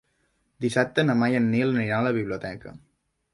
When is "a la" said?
2.01-2.15